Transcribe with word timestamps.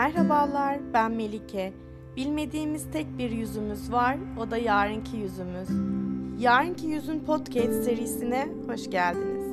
Merhabalar, 0.00 0.92
ben 0.92 1.12
Melike. 1.12 1.72
Bilmediğimiz 2.16 2.90
tek 2.90 3.18
bir 3.18 3.30
yüzümüz 3.30 3.92
var, 3.92 4.18
o 4.38 4.50
da 4.50 4.56
yarınki 4.56 5.16
yüzümüz. 5.16 5.68
Yarınki 6.42 6.86
Yüzün 6.86 7.20
Podcast 7.20 7.84
serisine 7.84 8.48
hoş 8.66 8.90
geldiniz. 8.90 9.46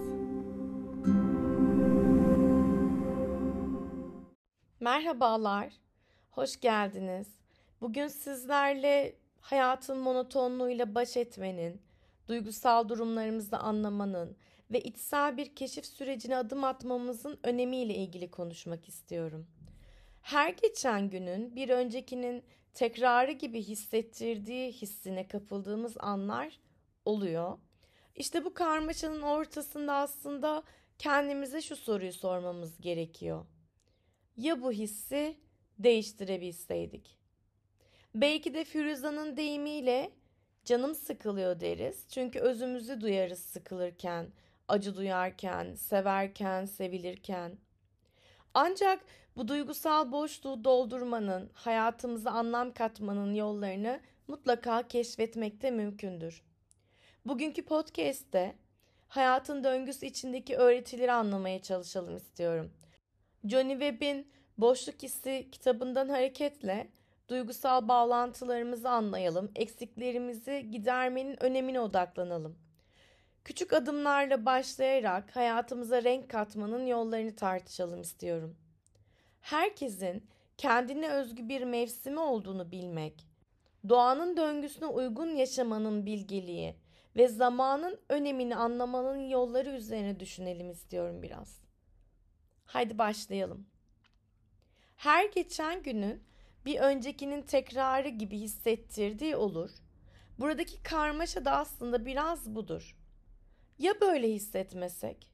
Merhabalar, 4.79 5.74
hoş 6.31 6.60
geldiniz. 6.60 7.28
Bugün 7.81 8.07
sizlerle 8.07 9.16
hayatın 9.42 9.99
monotonluğuyla 9.99 10.96
baş 10.96 11.17
etmenin, 11.17 11.81
duygusal 12.28 12.89
durumlarımızı 12.89 13.57
anlamanın 13.57 14.38
ve 14.71 14.81
içsel 14.81 15.38
bir 15.38 15.56
keşif 15.56 15.85
sürecine 15.85 16.38
adım 16.38 16.63
atmamızın 16.63 17.39
önemiyle 17.43 17.95
ilgili 17.95 18.31
konuşmak 18.31 18.88
istiyorum. 18.89 19.48
Her 20.27 20.49
geçen 20.49 21.09
günün 21.09 21.55
bir 21.55 21.70
öncekinin 21.70 22.44
tekrarı 22.73 23.31
gibi 23.31 23.62
hissettirdiği 23.62 24.72
hissine 24.72 25.27
kapıldığımız 25.27 25.98
anlar 26.00 26.59
oluyor. 27.05 27.58
İşte 28.16 28.45
bu 28.45 28.53
karmaşanın 28.53 29.22
ortasında 29.22 29.94
aslında 29.94 30.63
kendimize 31.00 31.62
şu 31.62 31.76
soruyu 31.76 32.13
sormamız 32.13 32.81
gerekiyor. 32.81 33.45
Ya 34.38 34.62
bu 34.62 34.72
hissi 34.72 35.38
değiştirebilseydik? 35.80 37.17
Belki 38.16 38.53
de 38.53 38.64
Firuza'nın 38.64 39.38
deyimiyle 39.38 40.12
canım 40.66 40.95
sıkılıyor 40.95 41.59
deriz. 41.59 42.05
Çünkü 42.09 42.39
özümüzü 42.39 43.02
duyarız 43.02 43.39
sıkılırken, 43.39 44.28
acı 44.67 44.95
duyarken, 44.95 45.73
severken, 45.75 46.66
sevilirken. 46.66 47.58
Ancak 48.53 49.05
bu 49.38 49.47
duygusal 49.47 50.11
boşluğu 50.11 50.63
doldurmanın, 50.63 51.49
hayatımıza 51.53 52.31
anlam 52.31 52.73
katmanın 52.73 53.33
yollarını 53.33 53.99
mutlaka 54.27 54.88
keşfetmekte 54.88 55.71
mümkündür. 55.71 56.44
Bugünkü 57.25 57.66
podcast'te 57.66 58.55
hayatın 59.07 59.63
döngüsü 59.63 60.05
içindeki 60.05 60.57
öğretileri 60.57 61.11
anlamaya 61.11 61.61
çalışalım 61.61 62.17
istiyorum. 62.17 62.71
Johnny 63.45 63.71
Webb'in 63.71 64.31
Boşluk 64.57 65.03
Hissi 65.03 65.47
kitabından 65.51 66.09
hareketle 66.09 66.88
duygusal 67.29 67.88
bağlantılarımızı 67.88 68.89
anlayalım, 68.89 69.51
eksiklerimizi 69.55 70.67
gidermenin 70.72 71.44
önemine 71.44 71.79
odaklanalım. 71.79 72.57
Küçük 73.44 73.73
adımlarla 73.73 74.45
başlayarak 74.45 75.35
hayatımıza 75.35 76.03
renk 76.03 76.29
katmanın 76.29 76.85
yollarını 76.85 77.35
tartışalım 77.35 78.01
istiyorum. 78.01 78.57
Herkesin 79.48 80.28
kendine 80.58 81.09
özgü 81.09 81.50
bir 81.50 81.64
mevsimi 81.64 82.20
olduğunu 82.20 82.72
bilmek, 82.72 83.28
doğanın 83.90 84.38
döngüsüne 84.38 84.86
uygun 84.86 85.36
yaşamanın 85.36 86.06
bilgeliği 86.06 86.76
ve 87.16 87.28
zamanın 87.28 88.00
önemini 88.09 88.56
anlamanın 88.56 89.28
yolları 89.28 89.70
üzerine 89.70 90.20
düşünelim 90.20 90.72
istiyorum 90.72 91.22
biraz. 91.22 91.62
Haydi 92.66 92.98
başlayalım. 92.98 93.68
Her 94.95 95.25
geçen 95.25 95.84
günün 95.84 96.23
bir 96.66 96.80
öncekinin 96.80 97.42
tekrarı 97.42 98.09
gibi 98.09 98.38
hissettirdiği 98.38 99.36
olur. 99.36 99.72
Buradaki 100.40 100.84
karmaşa 100.84 101.45
da 101.45 101.52
aslında 101.52 102.06
biraz 102.06 102.56
budur. 102.56 102.98
Ya 103.80 104.02
böyle 104.02 104.30
hissetmesek? 104.30 105.31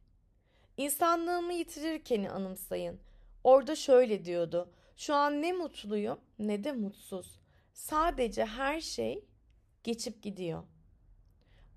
İnsanlığımı 0.78 1.54
yitirirkeni 1.54 2.32
anımsayın. 2.32 3.00
Orada 3.44 3.76
şöyle 3.76 4.26
diyordu. 4.26 4.72
Şu 4.96 5.16
an 5.16 5.42
ne 5.42 5.54
mutluyum 5.54 6.20
ne 6.40 6.64
de 6.64 6.72
mutsuz. 6.72 7.40
Sadece 7.74 8.46
her 8.46 8.82
şey 8.82 9.26
geçip 9.84 10.24
gidiyor. 10.24 10.64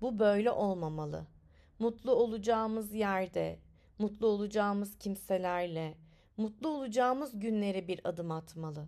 Bu 0.01 0.19
böyle 0.19 0.51
olmamalı. 0.51 1.27
Mutlu 1.79 2.11
olacağımız 2.11 2.93
yerde, 2.93 3.59
mutlu 3.99 4.27
olacağımız 4.27 4.97
kimselerle, 4.97 5.97
mutlu 6.37 6.69
olacağımız 6.69 7.39
günlere 7.39 7.87
bir 7.87 8.01
adım 8.03 8.31
atmalı. 8.31 8.87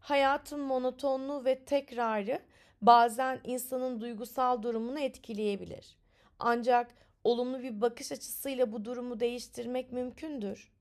Hayatın 0.00 0.60
monotonluğu 0.60 1.44
ve 1.44 1.64
tekrarı 1.64 2.40
bazen 2.82 3.40
insanın 3.44 4.00
duygusal 4.00 4.62
durumunu 4.62 5.00
etkileyebilir. 5.00 5.96
Ancak 6.38 6.94
olumlu 7.24 7.62
bir 7.62 7.80
bakış 7.80 8.12
açısıyla 8.12 8.72
bu 8.72 8.84
durumu 8.84 9.20
değiştirmek 9.20 9.92
mümkündür. 9.92 10.73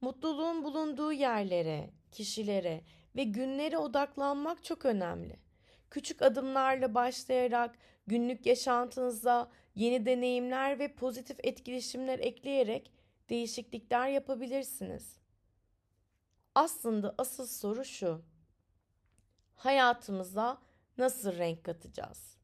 Mutluluğun 0.00 0.64
bulunduğu 0.64 1.12
yerlere, 1.12 1.90
kişilere 2.12 2.80
ve 3.16 3.24
günlere 3.24 3.78
odaklanmak 3.78 4.64
çok 4.64 4.84
önemli. 4.84 5.36
Küçük 5.90 6.22
adımlarla 6.22 6.94
başlayarak 6.94 7.78
günlük 8.06 8.46
yaşantınıza 8.46 9.50
yeni 9.74 10.06
deneyimler 10.06 10.78
ve 10.78 10.94
pozitif 10.94 11.36
etkileşimler 11.42 12.18
ekleyerek 12.18 12.92
değişiklikler 13.28 14.08
yapabilirsiniz. 14.08 15.16
Aslında 16.54 17.14
asıl 17.18 17.46
soru 17.46 17.84
şu. 17.84 18.22
Hayatımıza 19.54 20.58
nasıl 20.98 21.38
renk 21.38 21.64
katacağız? 21.64 22.36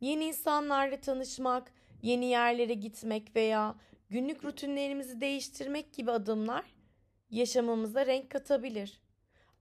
Yeni 0.00 0.24
insanlarla 0.24 1.00
tanışmak, 1.00 1.72
yeni 2.02 2.26
yerlere 2.26 2.74
gitmek 2.74 3.36
veya 3.36 3.74
günlük 4.10 4.44
rutinlerimizi 4.44 5.20
değiştirmek 5.20 5.94
gibi 5.94 6.10
adımlar 6.10 6.75
yaşamımıza 7.30 8.06
renk 8.06 8.30
katabilir. 8.30 9.00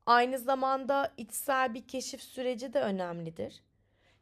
Aynı 0.05 0.39
zamanda 0.39 1.13
içsel 1.17 1.73
bir 1.73 1.87
keşif 1.87 2.23
süreci 2.23 2.73
de 2.73 2.81
önemlidir. 2.81 3.63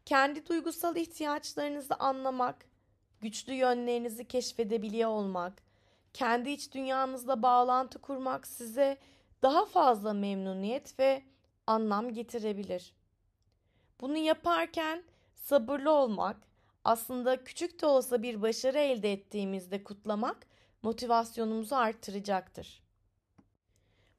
Kendi 0.05 0.45
duygusal 0.45 0.95
ihtiyaçlarınızı 0.95 1.95
anlamak, 1.95 2.65
güçlü 3.21 3.53
yönlerinizi 3.53 4.27
keşfedebiliyor 4.27 5.09
olmak, 5.09 5.63
kendi 6.13 6.49
iç 6.49 6.73
dünyanızla 6.73 7.41
bağlantı 7.41 7.99
kurmak 7.99 8.47
size 8.47 8.97
daha 9.41 9.65
fazla 9.65 10.13
memnuniyet 10.13 10.99
ve 10.99 11.23
anlam 11.67 12.13
getirebilir. 12.13 12.93
Bunu 14.01 14.17
yaparken 14.17 15.03
sabırlı 15.35 15.91
olmak, 15.91 16.37
aslında 16.83 17.43
küçük 17.43 17.81
de 17.81 17.85
olsa 17.85 18.23
bir 18.23 18.41
başarı 18.41 18.79
elde 18.79 19.13
ettiğimizde 19.13 19.83
kutlamak 19.83 20.47
motivasyonumuzu 20.81 21.75
artıracaktır. 21.75 22.82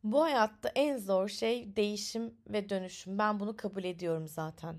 Bu 0.04 0.22
hayatta 0.22 0.72
en 0.74 0.98
zor 0.98 1.28
şey 1.28 1.76
değişim 1.76 2.34
ve 2.48 2.68
dönüşüm. 2.68 3.18
Ben 3.18 3.40
bunu 3.40 3.56
kabul 3.56 3.84
ediyorum 3.84 4.28
zaten. 4.28 4.76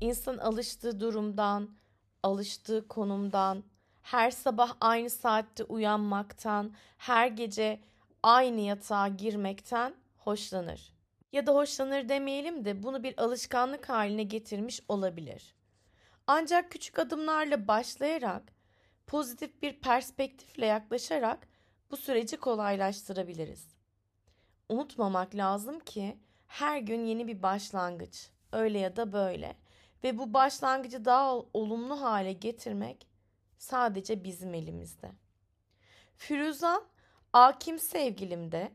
İnsan 0.00 0.38
alıştığı 0.38 1.00
durumdan, 1.00 1.76
alıştığı 2.22 2.88
konumdan, 2.88 3.64
her 4.02 4.30
sabah 4.30 4.76
aynı 4.80 5.10
saatte 5.10 5.64
uyanmaktan, 5.64 6.74
her 6.98 7.26
gece 7.26 7.80
aynı 8.22 8.60
yatağa 8.60 9.08
girmekten 9.08 9.94
hoşlanır. 10.18 10.94
Ya 11.32 11.46
da 11.46 11.54
hoşlanır 11.54 12.08
demeyelim 12.08 12.64
de 12.64 12.82
bunu 12.82 13.02
bir 13.02 13.22
alışkanlık 13.22 13.88
haline 13.88 14.22
getirmiş 14.22 14.80
olabilir. 14.88 15.54
Ancak 16.26 16.70
küçük 16.70 16.98
adımlarla 16.98 17.68
başlayarak, 17.68 18.52
pozitif 19.06 19.62
bir 19.62 19.80
perspektifle 19.80 20.66
yaklaşarak 20.66 21.48
bu 21.90 21.96
süreci 21.96 22.36
kolaylaştırabiliriz. 22.36 23.79
Unutmamak 24.70 25.34
lazım 25.34 25.80
ki 25.80 26.16
her 26.46 26.78
gün 26.78 27.04
yeni 27.04 27.26
bir 27.26 27.42
başlangıç, 27.42 28.30
öyle 28.52 28.78
ya 28.78 28.96
da 28.96 29.12
böyle 29.12 29.56
ve 30.04 30.18
bu 30.18 30.34
başlangıcı 30.34 31.04
daha 31.04 31.36
olumlu 31.36 32.02
hale 32.02 32.32
getirmek 32.32 33.06
sadece 33.58 34.24
bizim 34.24 34.54
elimizde. 34.54 35.10
Firuzan, 36.16 36.84
Akim 37.32 37.78
sevgilimde 37.78 38.72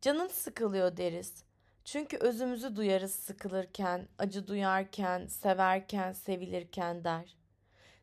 canın 0.00 0.28
sıkılıyor 0.28 0.96
deriz. 0.96 1.44
Çünkü 1.84 2.16
özümüzü 2.16 2.76
duyarız 2.76 3.14
sıkılırken, 3.14 4.08
acı 4.18 4.46
duyarken, 4.46 5.26
severken, 5.26 6.12
sevilirken 6.12 7.04
der. 7.04 7.36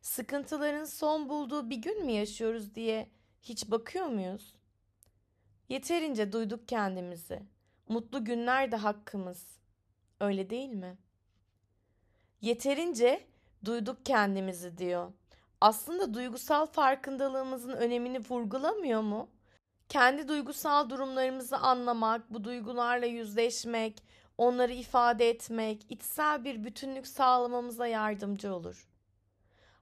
Sıkıntıların 0.02 0.84
son 0.84 1.28
bulduğu 1.28 1.70
bir 1.70 1.76
gün 1.76 2.04
mü 2.04 2.12
yaşıyoruz 2.12 2.74
diye 2.74 3.10
hiç 3.42 3.70
bakıyor 3.70 4.06
muyuz? 4.06 4.57
Yeterince 5.68 6.32
duyduk 6.32 6.68
kendimizi. 6.68 7.42
Mutlu 7.88 8.24
günler 8.24 8.72
de 8.72 8.76
hakkımız. 8.76 9.58
Öyle 10.20 10.50
değil 10.50 10.68
mi? 10.70 10.96
Yeterince 12.40 13.26
duyduk 13.64 14.06
kendimizi 14.06 14.78
diyor. 14.78 15.12
Aslında 15.60 16.14
duygusal 16.14 16.66
farkındalığımızın 16.66 17.72
önemini 17.72 18.18
vurgulamıyor 18.18 19.00
mu? 19.00 19.28
Kendi 19.88 20.28
duygusal 20.28 20.90
durumlarımızı 20.90 21.56
anlamak, 21.56 22.32
bu 22.32 22.44
duygularla 22.44 23.06
yüzleşmek, 23.06 24.02
onları 24.38 24.72
ifade 24.72 25.30
etmek, 25.30 25.86
içsel 25.88 26.44
bir 26.44 26.64
bütünlük 26.64 27.06
sağlamamıza 27.06 27.86
yardımcı 27.86 28.54
olur. 28.54 28.88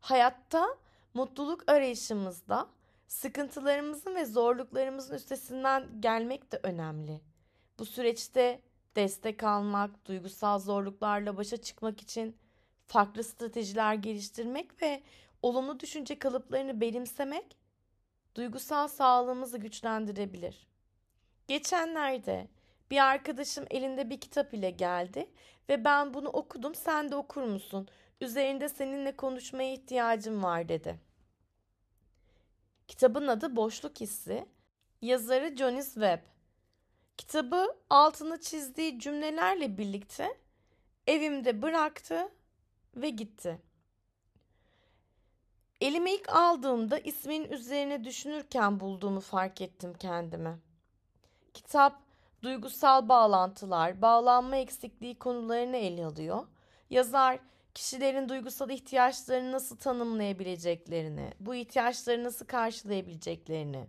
Hayatta 0.01 0.67
mutluluk 1.15 1.71
arayışımızda 1.71 2.69
sıkıntılarımızın 3.09 4.15
ve 4.15 4.25
zorluklarımızın 4.25 5.15
üstesinden 5.15 6.01
gelmek 6.01 6.53
de 6.53 6.61
önemli. 6.63 7.21
Bu 7.79 7.85
süreçte 7.85 8.61
destek 8.97 9.43
almak, 9.43 10.07
duygusal 10.07 10.59
zorluklarla 10.59 11.37
başa 11.37 11.57
çıkmak 11.57 12.01
için 12.01 12.37
farklı 12.87 13.25
stratejiler 13.25 13.95
geliştirmek 13.95 14.83
ve 14.83 15.03
olumlu 15.43 15.81
düşünce 15.81 16.19
kalıplarını 16.19 16.81
benimsemek 16.81 17.57
duygusal 18.35 18.89
sağlığımızı 18.89 19.59
güçlendirebilir. 19.59 20.67
Geçenlerde 21.49 22.49
bir 22.91 23.05
arkadaşım 23.05 23.65
elinde 23.71 24.11
bir 24.11 24.21
kitap 24.21 24.55
ile 24.55 24.71
geldi 24.71 25.31
ve 25.69 25.85
ben 25.85 26.15
bunu 26.15 26.29
okudum 26.29 26.75
sen 26.75 27.11
de 27.11 27.17
okur 27.17 27.43
musun? 27.43 27.89
Üzerinde 28.21 28.69
seninle 28.69 29.17
konuşmaya 29.17 29.73
ihtiyacım 29.73 30.43
var 30.43 30.69
dedi. 30.69 31.06
Kitabın 32.89 33.27
adı 33.27 33.57
Boşluk 33.57 34.01
Hissi. 34.01 34.47
Yazarı 35.03 35.57
Jonis 35.57 35.95
Webb. 35.95 36.23
Kitabı 37.17 37.77
altını 37.91 38.41
çizdiği 38.41 39.01
cümlelerle 39.01 39.79
birlikte 39.79 40.39
evimde 41.07 41.63
bıraktı 41.63 42.29
ve 42.97 43.11
gitti. 43.11 43.61
Elime 45.81 46.13
ilk 46.13 46.29
aldığımda 46.29 46.99
ismin 46.99 47.45
üzerine 47.45 48.05
düşünürken 48.05 48.81
bulduğumu 48.81 49.21
fark 49.21 49.61
ettim 49.61 49.95
kendimi. 49.95 50.59
Kitap 51.55 52.01
duygusal 52.43 53.09
bağlantılar, 53.09 54.03
bağlanma 54.03 54.57
eksikliği 54.57 55.19
konularını 55.19 55.77
ele 55.77 56.07
alıyor. 56.07 56.47
Yazar 56.91 57.39
kişilerin 57.77 58.29
duygusal 58.29 58.71
ihtiyaçlarını 58.71 59.53
nasıl 59.53 59.77
tanımlayabileceklerini, 59.77 61.33
bu 61.41 61.55
ihtiyaçları 61.55 62.25
nasıl 62.25 62.47
karşılayabileceklerini, 62.47 63.87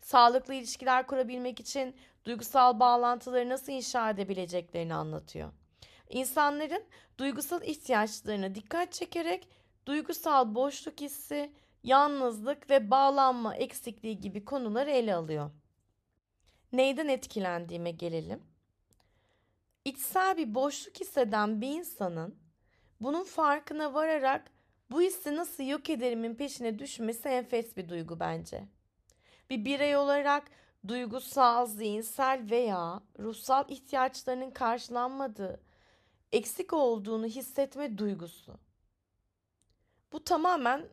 sağlıklı 0.00 0.54
ilişkiler 0.54 1.06
kurabilmek 1.06 1.60
için 1.60 1.96
duygusal 2.24 2.80
bağlantıları 2.80 3.48
nasıl 3.48 3.72
inşa 3.72 4.10
edebileceklerini 4.10 4.94
anlatıyor. 4.94 5.52
İnsanların 6.08 6.84
duygusal 7.18 7.62
ihtiyaçlarına 7.62 8.54
dikkat 8.54 8.92
çekerek 8.92 9.48
duygusal 9.86 10.54
boşluk 10.54 11.00
hissi, 11.00 11.52
yalnızlık 11.82 12.70
ve 12.70 12.90
bağlanma 12.90 13.56
eksikliği 13.56 14.20
gibi 14.20 14.44
konuları 14.44 14.90
ele 14.90 15.14
alıyor. 15.14 15.50
Neyden 16.72 17.08
etkilendiğime 17.08 17.90
gelelim. 17.90 18.42
İçsel 19.84 20.36
bir 20.36 20.54
boşluk 20.54 21.00
hisseden 21.00 21.60
bir 21.60 21.68
insanın 21.68 22.47
bunun 23.00 23.24
farkına 23.24 23.94
vararak 23.94 24.50
bu 24.90 25.02
hissi 25.02 25.36
nasıl 25.36 25.64
yok 25.64 25.90
ederimin 25.90 26.34
peşine 26.34 26.78
düşmesi 26.78 27.28
enfes 27.28 27.76
bir 27.76 27.88
duygu 27.88 28.20
bence. 28.20 28.64
Bir 29.50 29.64
birey 29.64 29.96
olarak 29.96 30.50
duygusal, 30.88 31.66
zihinsel 31.66 32.50
veya 32.50 33.00
ruhsal 33.18 33.64
ihtiyaçlarının 33.68 34.50
karşılanmadığı, 34.50 35.60
eksik 36.32 36.72
olduğunu 36.72 37.26
hissetme 37.26 37.98
duygusu. 37.98 38.58
Bu 40.12 40.24
tamamen 40.24 40.88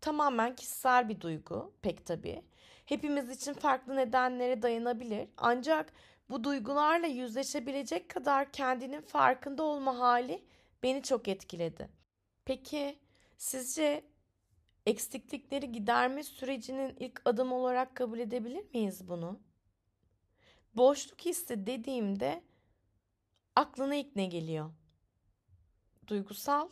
tamamen 0.00 0.56
kişisel 0.56 1.08
bir 1.08 1.20
duygu 1.20 1.72
pek 1.82 2.06
tabii. 2.06 2.42
Hepimiz 2.84 3.30
için 3.30 3.52
farklı 3.52 3.96
nedenlere 3.96 4.62
dayanabilir. 4.62 5.28
Ancak 5.36 5.92
bu 6.30 6.44
duygularla 6.44 7.06
yüzleşebilecek 7.06 8.08
kadar 8.08 8.52
kendinin 8.52 9.00
farkında 9.00 9.62
olma 9.62 9.98
hali 9.98 10.44
beni 10.82 11.02
çok 11.02 11.28
etkiledi. 11.28 11.88
Peki 12.44 12.98
sizce 13.36 14.04
eksiklikleri 14.86 15.72
giderme 15.72 16.22
sürecinin 16.22 16.96
ilk 17.00 17.22
adım 17.24 17.52
olarak 17.52 17.96
kabul 17.96 18.18
edebilir 18.18 18.64
miyiz 18.74 19.08
bunu? 19.08 19.40
Boşluk 20.74 21.20
hissi 21.20 21.66
dediğimde 21.66 22.42
aklına 23.56 23.94
ilk 23.94 24.16
ne 24.16 24.26
geliyor? 24.26 24.70
Duygusal, 26.06 26.68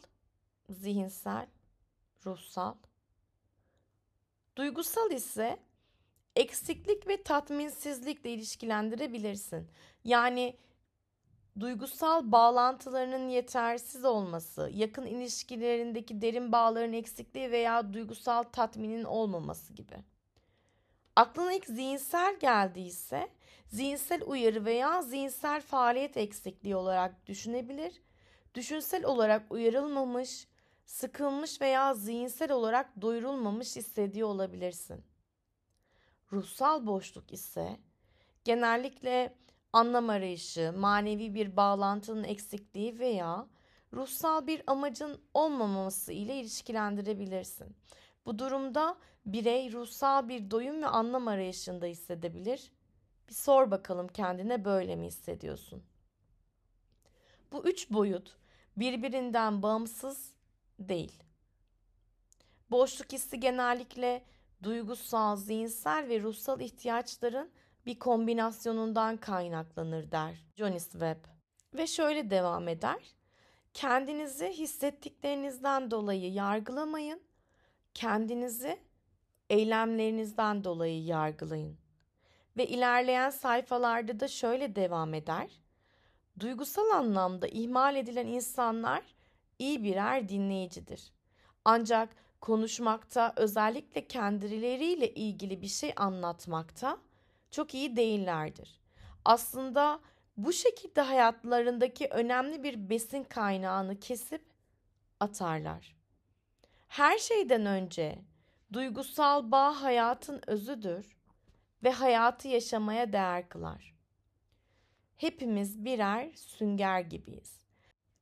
zihinsel, 0.70 1.47
ruhsal. 2.26 2.75
Duygusal 4.56 5.11
ise 5.11 5.59
eksiklik 6.37 7.09
ve 7.09 7.23
tatminsizlikle 7.23 8.31
ilişkilendirebilirsin. 8.31 9.70
Yani 10.05 10.56
duygusal 11.61 12.32
bağlantılarının 12.32 13.29
yetersiz 13.29 14.05
olması, 14.05 14.70
yakın 14.75 15.06
ilişkilerindeki 15.06 16.20
derin 16.23 16.53
bağların 16.53 16.93
eksikliği 16.93 17.50
veya 17.50 17.93
duygusal 17.93 18.43
tatminin 18.43 19.05
olmaması 19.05 19.73
gibi. 19.73 19.97
Aklına 21.17 21.53
ilk 21.53 21.67
zihinsel 21.67 22.38
geldiyse, 22.38 23.29
zihinsel 23.67 24.23
uyarı 24.26 24.64
veya 24.64 25.03
zihinsel 25.03 25.61
faaliyet 25.61 26.17
eksikliği 26.17 26.76
olarak 26.76 27.26
düşünebilir. 27.26 28.02
Düşünsel 28.55 29.05
olarak 29.05 29.52
uyarılmamış, 29.52 30.49
sıkılmış 30.87 31.61
veya 31.61 31.94
zihinsel 31.94 32.52
olarak 32.52 33.00
doyurulmamış 33.02 33.76
hissediyor 33.76 34.29
olabilirsin. 34.29 35.05
Ruhsal 36.32 36.87
boşluk 36.87 37.32
ise 37.32 37.76
genellikle 38.44 39.35
anlam 39.76 40.11
arayışı, 40.11 40.73
manevi 40.76 41.34
bir 41.34 41.56
bağlantının 41.56 42.25
eksikliği 42.25 42.99
veya 42.99 43.46
ruhsal 43.93 44.46
bir 44.46 44.62
amacın 44.67 45.20
olmaması 45.34 46.12
ile 46.12 46.40
ilişkilendirebilirsin. 46.40 47.76
Bu 48.26 48.38
durumda 48.38 48.96
birey 49.26 49.73
ruhsal 49.73 50.28
bir 50.28 50.50
doyum 50.50 50.82
ve 50.82 50.87
anlam 50.87 51.28
arayışında 51.28 51.87
hissedebilir. 51.87 52.73
Bir 53.28 53.34
sor 53.34 53.70
bakalım 53.70 54.08
kendine 54.08 54.64
böyle 54.64 54.96
mi 54.96 55.06
hissediyorsun? 55.06 55.82
Bu 57.52 57.64
üç 57.64 57.90
boyut 57.90 58.37
birbirinden 58.76 59.62
bağımsız 59.62 60.32
değil. 60.78 61.23
Boşluk 62.70 63.12
hissi 63.12 63.40
genellikle 63.40 64.25
duygusal, 64.62 65.37
zihinsel 65.37 66.08
ve 66.08 66.20
ruhsal 66.20 66.61
ihtiyaçların 66.61 67.50
bir 67.87 67.99
kombinasyonundan 67.99 69.17
kaynaklanır 69.17 70.11
der 70.11 70.44
Jonis 70.56 70.91
Webb. 70.91 71.25
Ve 71.75 71.87
şöyle 71.87 72.31
devam 72.31 72.69
eder. 72.69 73.15
Kendinizi 73.75 74.49
hissettiklerinizden 74.49 75.91
dolayı 75.91 76.33
yargılamayın. 76.33 77.21
Kendinizi 77.94 78.79
eylemlerinizden 79.50 80.65
dolayı 80.65 81.05
yargılayın. 81.05 81.77
Ve 82.57 82.66
ilerleyen 82.66 83.31
sayfalarda 83.31 84.21
da 84.21 84.28
şöyle 84.28 84.76
devam 84.76 85.14
eder. 85.14 85.61
Duygusal 86.40 86.90
anlamda 86.90 87.49
ihmal 87.49 87.97
edilen 87.97 88.26
insanlar 88.26 89.02
iyi 89.59 89.85
birer 89.85 90.28
dinleyicidir. 90.28 91.12
Ancak 91.64 92.09
konuşmakta, 92.40 93.33
özellikle 93.37 94.09
kendileriyle 94.09 95.14
ilgili 95.14 95.62
bir 95.62 95.66
şey 95.66 95.93
anlatmakta 95.97 96.99
çok 97.50 97.75
iyi 97.75 97.97
değillerdir. 97.97 98.81
Aslında 99.25 100.00
bu 100.37 100.53
şekilde 100.53 101.00
hayatlarındaki 101.00 102.09
önemli 102.09 102.62
bir 102.62 102.91
besin 102.91 103.25
kaynağını 103.25 104.00
kesip 104.00 104.45
atarlar. 105.21 105.97
Her 106.88 107.19
şeyden 107.19 107.67
önce 107.67 108.19
duygusal 108.73 109.50
bağ 109.50 109.83
hayatın 109.83 110.41
özüdür 110.47 111.17
ve 111.85 111.91
hayatı 111.91 112.49
yaşamaya 112.49 113.12
değer 113.12 113.49
kılar. 113.49 113.97
Hepimiz 115.17 115.85
birer 115.85 116.33
sünger 116.35 117.00
gibiyiz. 117.00 117.61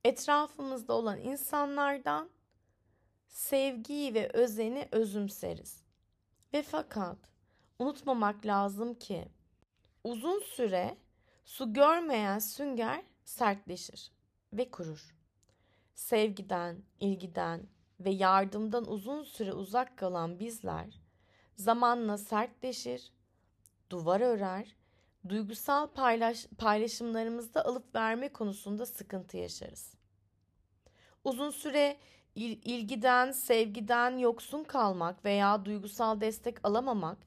Etrafımızda 0.03 0.93
olan 0.93 1.19
insanlardan 1.19 2.29
sevgiyi 3.27 4.13
ve 4.13 4.29
özeni 4.33 4.87
özümseriz. 4.91 5.83
Ve 6.53 6.61
fakat 6.61 7.17
unutmamak 7.79 8.45
lazım 8.45 8.93
ki 8.93 9.27
uzun 10.03 10.39
süre 10.39 10.97
su 11.45 11.73
görmeyen 11.73 12.39
sünger 12.39 13.03
sertleşir 13.25 14.11
ve 14.53 14.71
kurur. 14.71 15.15
Sevgiden, 15.95 16.83
ilgiden 16.99 17.67
ve 17.99 18.09
yardımdan 18.09 18.91
uzun 18.91 19.23
süre 19.23 19.53
uzak 19.53 19.97
kalan 19.97 20.39
bizler 20.39 21.05
zamanla 21.55 22.17
sertleşir, 22.17 23.11
duvar 23.89 24.21
örer, 24.21 24.75
duygusal 25.29 25.87
paylaş, 25.87 26.47
paylaşımlarımızda 26.57 27.65
alıp 27.65 27.95
verme 27.95 28.29
konusunda 28.29 28.85
sıkıntı 28.85 29.37
yaşarız. 29.37 29.93
Uzun 31.23 31.49
süre 31.49 31.97
il, 32.35 32.59
ilgiden, 32.63 33.31
sevgiden 33.31 34.17
yoksun 34.17 34.63
kalmak 34.63 35.25
veya 35.25 35.65
duygusal 35.65 36.21
destek 36.21 36.67
alamamak 36.67 37.17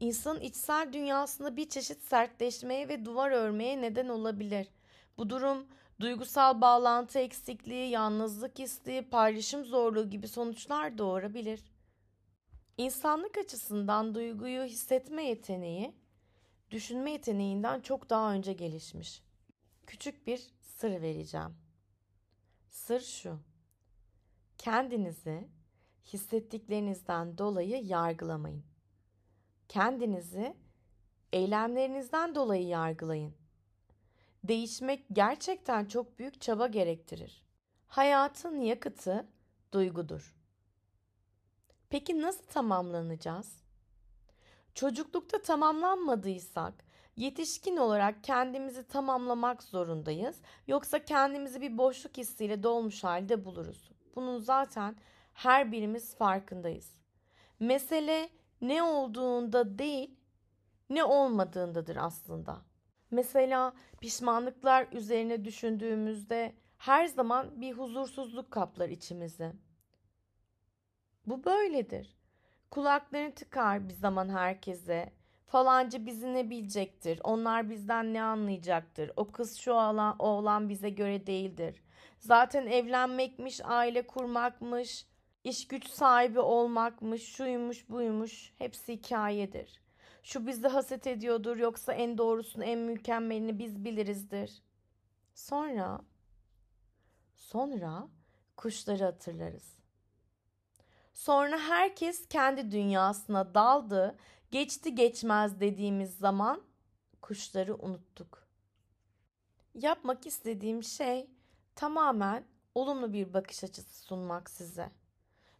insanın 0.00 0.40
içsel 0.40 0.92
dünyasında 0.92 1.56
bir 1.56 1.68
çeşit 1.68 2.02
sertleşmeye 2.02 2.88
ve 2.88 3.04
duvar 3.04 3.30
örmeye 3.30 3.82
neden 3.82 4.08
olabilir. 4.08 4.68
Bu 5.18 5.30
durum 5.30 5.66
duygusal 6.00 6.60
bağlantı 6.60 7.18
eksikliği, 7.18 7.90
yalnızlık 7.90 8.60
isteği, 8.60 9.02
paylaşım 9.02 9.64
zorluğu 9.64 10.10
gibi 10.10 10.28
sonuçlar 10.28 10.98
doğurabilir. 10.98 11.64
İnsanlık 12.78 13.38
açısından 13.38 14.14
duyguyu 14.14 14.64
hissetme 14.64 15.24
yeteneği 15.24 15.94
düşünme 16.70 17.10
yeteneğinden 17.10 17.80
çok 17.80 18.10
daha 18.10 18.32
önce 18.32 18.52
gelişmiş. 18.52 19.22
küçük 19.86 20.26
bir 20.26 20.50
sır 20.62 20.90
vereceğim. 20.90 21.56
Sır 22.70 23.00
şu. 23.00 23.38
Kendinizi 24.58 25.48
hissettiklerinizden 26.04 27.38
dolayı 27.38 27.84
yargılamayın. 27.84 28.75
Kendinizi 29.68 30.56
eylemlerinizden 31.32 32.34
dolayı 32.34 32.66
yargılayın. 32.66 33.34
Değişmek 34.44 35.04
gerçekten 35.12 35.84
çok 35.84 36.18
büyük 36.18 36.40
çaba 36.40 36.66
gerektirir. 36.66 37.44
Hayatın 37.86 38.60
yakıtı 38.60 39.26
duygudur. 39.72 40.36
Peki 41.90 42.22
nasıl 42.22 42.44
tamamlanacağız? 42.44 43.56
Çocuklukta 44.74 45.42
tamamlanmadıysak 45.42 46.74
yetişkin 47.16 47.76
olarak 47.76 48.24
kendimizi 48.24 48.88
tamamlamak 48.88 49.62
zorundayız. 49.62 50.40
Yoksa 50.66 51.04
kendimizi 51.04 51.60
bir 51.60 51.78
boşluk 51.78 52.16
hissiyle 52.16 52.62
dolmuş 52.62 53.04
halde 53.04 53.44
buluruz. 53.44 53.90
Bunun 54.16 54.38
zaten 54.38 54.96
her 55.32 55.72
birimiz 55.72 56.14
farkındayız. 56.14 56.94
Mesele 57.60 58.28
ne 58.60 58.82
olduğunda 58.82 59.78
değil, 59.78 60.16
ne 60.90 61.04
olmadığındadır 61.04 61.96
aslında. 61.96 62.62
Mesela 63.10 63.72
pişmanlıklar 64.00 64.88
üzerine 64.92 65.44
düşündüğümüzde 65.44 66.54
her 66.78 67.06
zaman 67.06 67.60
bir 67.60 67.72
huzursuzluk 67.72 68.50
kaplar 68.50 68.88
içimizi. 68.88 69.52
Bu 71.26 71.44
böyledir. 71.44 72.16
Kulaklarını 72.70 73.34
tıkar 73.34 73.88
bir 73.88 73.94
zaman 73.94 74.28
herkese. 74.28 75.12
Falancı 75.46 76.06
bizi 76.06 76.34
ne 76.34 76.50
bilecektir? 76.50 77.20
Onlar 77.24 77.70
bizden 77.70 78.14
ne 78.14 78.22
anlayacaktır? 78.22 79.10
O 79.16 79.32
kız 79.32 79.56
şu 79.56 79.74
alan, 79.74 80.16
oğlan 80.18 80.68
bize 80.68 80.90
göre 80.90 81.26
değildir. 81.26 81.82
Zaten 82.18 82.66
evlenmekmiş, 82.66 83.60
aile 83.64 84.06
kurmakmış, 84.06 85.06
iş 85.46 85.68
güç 85.68 85.88
sahibi 85.88 86.40
olmakmış, 86.40 87.22
şuymuş 87.22 87.90
buymuş 87.90 88.52
hepsi 88.58 88.92
hikayedir. 88.92 89.80
Şu 90.22 90.46
bizi 90.46 90.68
haset 90.68 91.06
ediyordur 91.06 91.56
yoksa 91.56 91.92
en 91.92 92.18
doğrusunu 92.18 92.64
en 92.64 92.78
mükemmelini 92.78 93.58
biz 93.58 93.84
bilirizdir. 93.84 94.62
Sonra, 95.34 96.00
sonra 97.34 98.08
kuşları 98.56 99.04
hatırlarız. 99.04 99.76
Sonra 101.14 101.58
herkes 101.58 102.28
kendi 102.28 102.70
dünyasına 102.70 103.54
daldı, 103.54 104.16
geçti 104.50 104.94
geçmez 104.94 105.60
dediğimiz 105.60 106.18
zaman 106.18 106.62
kuşları 107.22 107.74
unuttuk. 107.74 108.46
Yapmak 109.74 110.26
istediğim 110.26 110.82
şey 110.82 111.30
tamamen 111.74 112.44
olumlu 112.74 113.12
bir 113.12 113.34
bakış 113.34 113.64
açısı 113.64 114.02
sunmak 114.02 114.50
size. 114.50 114.90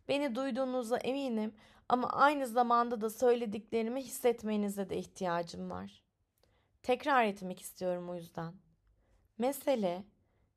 Beni 0.08 0.34
duyduğunuza 0.34 0.96
eminim 0.96 1.54
ama 1.88 2.10
aynı 2.10 2.46
zamanda 2.46 3.00
da 3.00 3.10
söylediklerimi 3.10 4.02
hissetmenize 4.02 4.90
de 4.90 4.96
ihtiyacım 4.98 5.70
var. 5.70 6.02
Tekrar 6.82 7.24
etmek 7.24 7.60
istiyorum 7.60 8.10
o 8.10 8.14
yüzden. 8.14 8.54
Mesele 9.38 10.04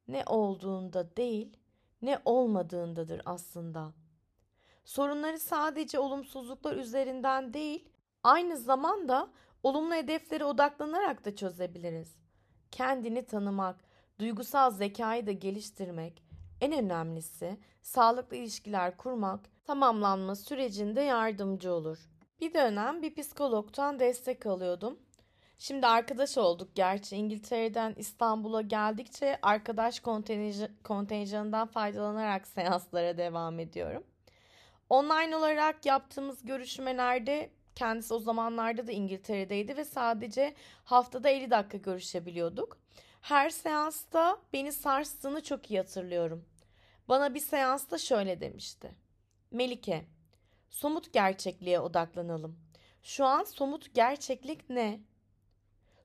ne 0.07 0.23
olduğunda 0.25 1.15
değil, 1.15 1.57
ne 2.01 2.19
olmadığındadır 2.25 3.21
aslında. 3.25 3.93
Sorunları 4.85 5.39
sadece 5.39 5.99
olumsuzluklar 5.99 6.75
üzerinden 6.75 7.53
değil, 7.53 7.89
aynı 8.23 8.57
zamanda 8.57 9.29
olumlu 9.63 9.93
hedeflere 9.93 10.45
odaklanarak 10.45 11.25
da 11.25 11.35
çözebiliriz. 11.35 12.15
Kendini 12.71 13.25
tanımak, 13.25 13.75
duygusal 14.19 14.71
zekayı 14.71 15.27
da 15.27 15.31
geliştirmek, 15.31 16.23
en 16.61 16.71
önemlisi 16.73 17.57
sağlıklı 17.81 18.37
ilişkiler 18.37 18.97
kurmak 18.97 19.39
tamamlanma 19.63 20.35
sürecinde 20.35 21.01
yardımcı 21.01 21.73
olur. 21.73 22.09
Bir 22.41 22.53
dönem 22.53 23.01
bir 23.01 23.15
psikologtan 23.15 23.99
destek 23.99 24.45
alıyordum. 24.45 24.99
Şimdi 25.57 25.87
arkadaş 25.87 26.37
olduk 26.37 26.75
gerçi 26.75 27.15
İngiltere'den 27.15 27.93
İstanbul'a 27.97 28.61
geldikçe 28.61 29.39
arkadaş 29.41 29.99
kontenjanından 30.83 31.67
faydalanarak 31.67 32.47
seanslara 32.55 33.17
devam 33.17 33.59
ediyorum. 33.59 34.03
Online 34.89 35.35
olarak 35.35 35.85
yaptığımız 35.85 36.45
görüşmelerde 36.45 37.49
kendisi 37.75 38.13
o 38.13 38.19
zamanlarda 38.19 38.87
da 38.87 38.91
İngiltere'deydi 38.91 39.77
ve 39.77 39.85
sadece 39.85 40.53
haftada 40.83 41.29
50 41.29 41.51
dakika 41.51 41.77
görüşebiliyorduk. 41.77 42.77
Her 43.21 43.49
seansta 43.49 44.41
beni 44.53 44.71
sarstığını 44.71 45.43
çok 45.43 45.71
iyi 45.71 45.79
hatırlıyorum. 45.79 46.45
Bana 47.09 47.33
bir 47.33 47.39
seansta 47.39 47.97
şöyle 47.97 48.41
demişti. 48.41 48.95
Melike, 49.51 50.05
somut 50.69 51.13
gerçekliğe 51.13 51.79
odaklanalım. 51.79 52.59
Şu 53.03 53.25
an 53.25 53.43
somut 53.43 53.93
gerçeklik 53.93 54.69
ne? 54.69 54.99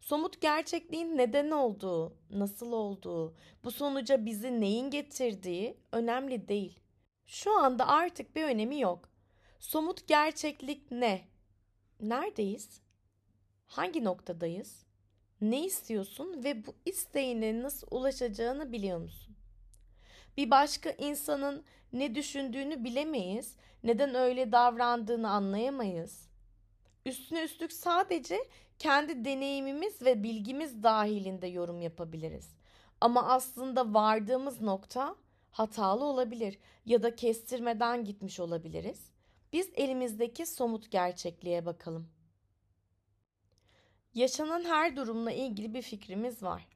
Somut 0.00 0.40
gerçekliğin 0.40 1.18
neden 1.18 1.50
olduğu, 1.50 2.16
nasıl 2.30 2.72
olduğu, 2.72 3.34
bu 3.64 3.70
sonuca 3.70 4.26
bizi 4.26 4.60
neyin 4.60 4.90
getirdiği 4.90 5.76
önemli 5.92 6.48
değil. 6.48 6.80
Şu 7.26 7.58
anda 7.58 7.88
artık 7.88 8.36
bir 8.36 8.44
önemi 8.44 8.80
yok. 8.80 9.08
Somut 9.58 10.06
gerçeklik 10.08 10.90
ne? 10.90 11.28
Neredeyiz? 12.00 12.80
Hangi 13.66 14.04
noktadayız? 14.04 14.83
Ne 15.40 15.64
istiyorsun 15.64 16.44
ve 16.44 16.66
bu 16.66 16.74
isteğine 16.84 17.62
nasıl 17.62 17.86
ulaşacağını 17.90 18.72
biliyor 18.72 18.98
musun? 18.98 19.36
Bir 20.36 20.50
başka 20.50 20.90
insanın 20.90 21.64
ne 21.92 22.14
düşündüğünü 22.14 22.84
bilemeyiz, 22.84 23.56
neden 23.84 24.14
öyle 24.14 24.52
davrandığını 24.52 25.30
anlayamayız. 25.30 26.28
Üstüne 27.06 27.44
üstlük 27.44 27.72
sadece 27.72 28.38
kendi 28.78 29.24
deneyimimiz 29.24 30.02
ve 30.02 30.22
bilgimiz 30.22 30.82
dahilinde 30.82 31.46
yorum 31.46 31.80
yapabiliriz. 31.80 32.54
Ama 33.00 33.28
aslında 33.28 33.94
vardığımız 33.94 34.60
nokta 34.60 35.16
hatalı 35.50 36.04
olabilir 36.04 36.58
ya 36.86 37.02
da 37.02 37.16
kestirmeden 37.16 38.04
gitmiş 38.04 38.40
olabiliriz. 38.40 39.10
Biz 39.52 39.70
elimizdeki 39.74 40.46
somut 40.46 40.90
gerçekliğe 40.90 41.66
bakalım. 41.66 42.13
Yaşanan 44.14 44.64
her 44.64 44.96
durumla 44.96 45.32
ilgili 45.32 45.74
bir 45.74 45.82
fikrimiz 45.82 46.42
var. 46.42 46.66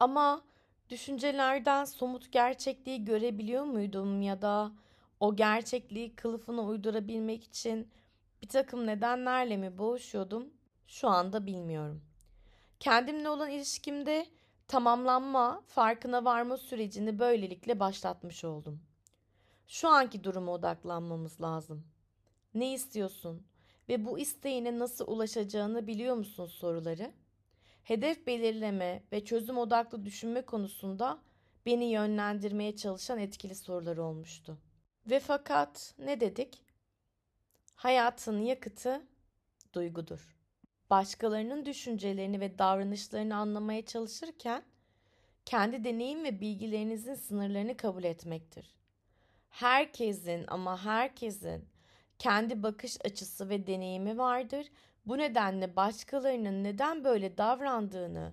Ama 0.00 0.42
düşüncelerden 0.90 1.84
somut 1.84 2.32
gerçekliği 2.32 3.04
görebiliyor 3.04 3.64
muydum 3.64 4.22
ya 4.22 4.42
da 4.42 4.72
o 5.20 5.36
gerçekliği 5.36 6.16
kılıfına 6.16 6.62
uydurabilmek 6.62 7.44
için 7.44 7.88
bir 8.42 8.48
takım 8.48 8.86
nedenlerle 8.86 9.56
mi 9.56 9.78
boğuşuyordum? 9.78 10.50
Şu 10.86 11.08
anda 11.08 11.46
bilmiyorum. 11.46 12.02
Kendimle 12.80 13.28
olan 13.28 13.50
ilişkimde 13.50 14.26
tamamlanma, 14.68 15.62
farkına 15.66 16.24
varma 16.24 16.56
sürecini 16.56 17.18
böylelikle 17.18 17.80
başlatmış 17.80 18.44
oldum. 18.44 18.80
Şu 19.66 19.88
anki 19.88 20.24
duruma 20.24 20.52
odaklanmamız 20.52 21.40
lazım. 21.40 21.84
Ne 22.54 22.72
istiyorsun 22.72 23.46
ve 23.92 24.04
bu 24.04 24.18
isteğine 24.18 24.78
nasıl 24.78 25.06
ulaşacağını 25.08 25.86
biliyor 25.86 26.16
musun 26.16 26.46
soruları? 26.46 27.12
Hedef 27.82 28.26
belirleme 28.26 29.02
ve 29.12 29.24
çözüm 29.24 29.58
odaklı 29.58 30.04
düşünme 30.04 30.42
konusunda 30.42 31.18
beni 31.66 31.84
yönlendirmeye 31.84 32.76
çalışan 32.76 33.18
etkili 33.18 33.54
sorular 33.54 33.96
olmuştu. 33.96 34.58
Ve 35.10 35.20
fakat 35.20 35.94
ne 35.98 36.20
dedik? 36.20 36.62
Hayatın 37.74 38.42
yakıtı 38.42 39.02
duygudur 39.72 40.36
başkalarının 40.90 41.66
düşüncelerini 41.66 42.40
ve 42.40 42.58
davranışlarını 42.58 43.36
anlamaya 43.36 43.86
çalışırken 43.86 44.62
kendi 45.44 45.84
deneyim 45.84 46.24
ve 46.24 46.40
bilgilerinizin 46.40 47.14
sınırlarını 47.14 47.76
kabul 47.76 48.04
etmektir. 48.04 48.74
Herkesin 49.50 50.44
ama 50.48 50.84
herkesin 50.84 51.71
kendi 52.22 52.62
bakış 52.62 52.96
açısı 53.04 53.48
ve 53.48 53.66
deneyimi 53.66 54.18
vardır. 54.18 54.66
Bu 55.06 55.18
nedenle 55.18 55.76
başkalarının 55.76 56.64
neden 56.64 57.04
böyle 57.04 57.38
davrandığını 57.38 58.32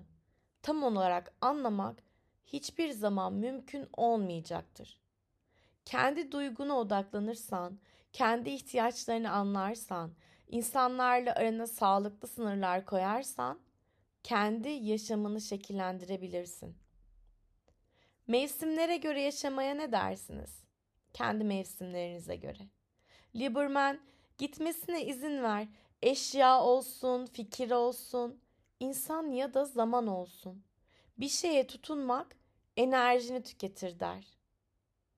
tam 0.62 0.84
olarak 0.84 1.34
anlamak 1.42 2.04
hiçbir 2.46 2.92
zaman 2.92 3.34
mümkün 3.34 3.90
olmayacaktır. 3.94 5.00
Kendi 5.86 6.32
duyguna 6.32 6.78
odaklanırsan, 6.78 7.80
kendi 8.14 8.50
ihtiyaçlarını 8.50 9.32
anlarsan 9.32 10.12
İnsanlarla 10.48 11.34
arana 11.34 11.68
sağlıklı 11.68 12.28
sınırlar 12.28 12.86
koyarsan 12.86 13.60
kendi 14.24 14.70
yaşamını 14.70 15.42
şekillendirebilirsin. 15.42 16.78
Mevsimlere 18.28 18.98
göre 18.98 19.22
yaşamaya 19.22 19.74
ne 19.74 19.92
dersiniz? 19.92 20.64
Kendi 21.14 21.44
mevsimlerinize 21.44 22.36
göre. 22.36 22.79
Lieberman 23.36 24.00
gitmesine 24.38 25.06
izin 25.06 25.44
ver. 25.44 25.68
Eşya 26.02 26.62
olsun, 26.62 27.26
fikir 27.26 27.72
olsun, 27.72 28.42
insan 28.80 29.32
ya 29.32 29.54
da 29.54 29.66
zaman 29.66 30.08
olsun. 30.08 30.64
Bir 31.18 31.30
şeye 31.30 31.68
tutunmak 31.68 32.36
enerjini 32.78 33.44
tüketir 33.44 34.00
der. 34.00 34.28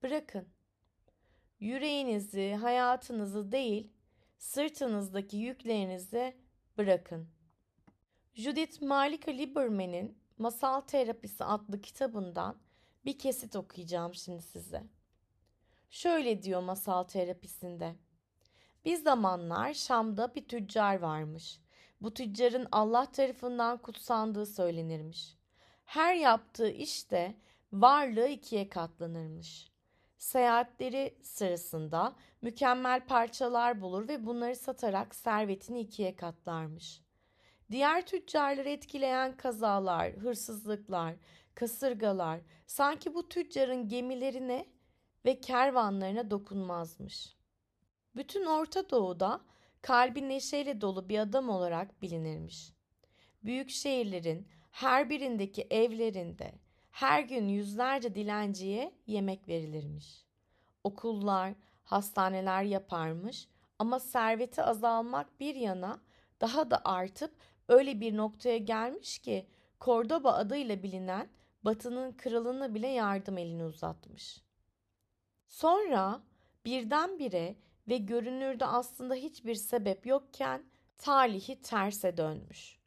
Bırakın. 0.02 0.48
Yüreğinizi, 1.60 2.54
hayatınızı 2.54 3.52
değil, 3.52 3.92
sırtınızdaki 4.38 5.36
yüklerinizi 5.36 6.36
bırakın. 6.78 7.28
Judith 8.34 8.82
Malika 8.82 9.30
Lieberman'in 9.30 10.18
Masal 10.38 10.80
Terapisi 10.80 11.44
adlı 11.44 11.80
kitabından 11.80 12.56
bir 13.04 13.18
kesit 13.18 13.56
okuyacağım 13.56 14.14
şimdi 14.14 14.42
size. 14.42 14.82
Şöyle 15.92 16.42
diyor 16.42 16.62
masal 16.62 17.02
terapisinde. 17.02 17.94
Bir 18.84 18.96
zamanlar 18.96 19.74
Şam'da 19.74 20.34
bir 20.34 20.48
tüccar 20.48 20.98
varmış. 20.98 21.60
Bu 22.00 22.14
tüccarın 22.14 22.68
Allah 22.72 23.12
tarafından 23.12 23.78
kutsandığı 23.78 24.46
söylenirmiş. 24.46 25.36
Her 25.84 26.14
yaptığı 26.14 26.70
işte 26.70 27.34
varlığı 27.72 28.28
ikiye 28.28 28.68
katlanırmış. 28.68 29.70
Seyahatleri 30.18 31.18
sırasında 31.22 32.16
mükemmel 32.42 33.06
parçalar 33.06 33.80
bulur 33.80 34.08
ve 34.08 34.26
bunları 34.26 34.56
satarak 34.56 35.14
servetini 35.14 35.80
ikiye 35.80 36.16
katlarmış. 36.16 37.02
Diğer 37.70 38.06
tüccarları 38.06 38.68
etkileyen 38.68 39.36
kazalar, 39.36 40.12
hırsızlıklar, 40.12 41.14
kasırgalar 41.54 42.40
sanki 42.66 43.14
bu 43.14 43.28
tüccarın 43.28 43.88
gemilerine 43.88 44.66
ve 45.24 45.40
kervanlarına 45.40 46.30
dokunmazmış. 46.30 47.36
Bütün 48.16 48.46
Orta 48.46 48.90
Doğu'da 48.90 49.40
kalbi 49.82 50.28
neşeyle 50.28 50.80
dolu 50.80 51.08
bir 51.08 51.18
adam 51.18 51.48
olarak 51.48 52.02
bilinirmiş. 52.02 52.72
Büyük 53.44 53.70
şehirlerin 53.70 54.48
her 54.70 55.10
birindeki 55.10 55.66
evlerinde 55.70 56.52
her 56.90 57.22
gün 57.22 57.48
yüzlerce 57.48 58.14
dilenciye 58.14 58.94
yemek 59.06 59.48
verilirmiş. 59.48 60.24
Okullar, 60.84 61.54
hastaneler 61.84 62.62
yaparmış 62.62 63.48
ama 63.78 64.00
serveti 64.00 64.62
azalmak 64.62 65.40
bir 65.40 65.54
yana 65.54 66.00
daha 66.40 66.70
da 66.70 66.80
artıp 66.84 67.34
öyle 67.68 68.00
bir 68.00 68.16
noktaya 68.16 68.58
gelmiş 68.58 69.18
ki 69.18 69.46
Kordoba 69.80 70.32
adıyla 70.32 70.82
bilinen 70.82 71.28
Batı'nın 71.64 72.12
kralına 72.12 72.74
bile 72.74 72.88
yardım 72.88 73.38
elini 73.38 73.64
uzatmış. 73.64 74.42
Sonra 75.52 76.22
birdenbire 76.64 77.56
ve 77.88 77.96
görünürde 77.96 78.66
aslında 78.66 79.14
hiçbir 79.14 79.54
sebep 79.54 80.06
yokken 80.06 80.62
talihi 80.98 81.62
terse 81.62 82.16
dönmüş. 82.16 82.78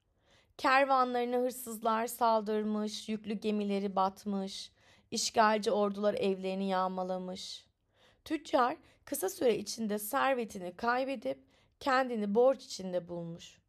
Kervanlarına 0.57 1.37
hırsızlar 1.37 2.07
saldırmış, 2.07 3.09
yüklü 3.09 3.33
gemileri 3.33 3.95
batmış, 3.95 4.71
işgalci 5.11 5.71
ordular 5.71 6.13
evlerini 6.13 6.69
yağmalamış. 6.69 7.65
Tüccar 8.23 8.77
kısa 9.05 9.29
süre 9.29 9.57
içinde 9.57 9.99
servetini 9.99 10.75
kaybedip 10.75 11.43
kendini 11.79 12.35
borç 12.35 12.65
içinde 12.65 13.07
bulmuş. 13.07 13.61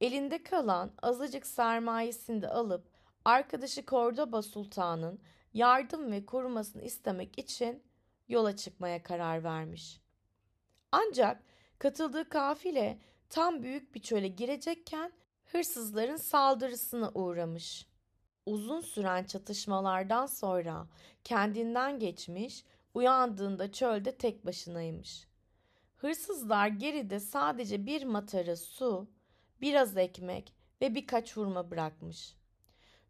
Elinde 0.00 0.42
kalan 0.42 0.92
azıcık 1.02 1.46
sermayesini 1.46 2.42
de 2.42 2.48
alıp 2.48 2.88
arkadaşı 3.24 3.86
Kordoba 3.86 4.42
Sultan'ın 4.42 5.20
yardım 5.54 6.12
ve 6.12 6.26
korumasını 6.26 6.82
istemek 6.82 7.38
için 7.38 7.89
yola 8.30 8.56
çıkmaya 8.56 9.02
karar 9.02 9.44
vermiş. 9.44 10.00
Ancak 10.92 11.42
katıldığı 11.78 12.28
kafile 12.28 12.98
tam 13.28 13.62
büyük 13.62 13.94
bir 13.94 14.00
çöle 14.02 14.28
girecekken 14.28 15.12
hırsızların 15.44 16.16
saldırısına 16.16 17.10
uğramış. 17.14 17.86
Uzun 18.46 18.80
süren 18.80 19.24
çatışmalardan 19.24 20.26
sonra 20.26 20.88
kendinden 21.24 21.98
geçmiş, 21.98 22.64
uyandığında 22.94 23.72
çölde 23.72 24.16
tek 24.16 24.46
başınaymış. 24.46 25.28
Hırsızlar 25.96 26.68
geride 26.68 27.20
sadece 27.20 27.86
bir 27.86 28.04
matara 28.04 28.56
su, 28.56 29.08
biraz 29.60 29.96
ekmek 29.96 30.54
ve 30.80 30.94
birkaç 30.94 31.36
hurma 31.36 31.70
bırakmış. 31.70 32.36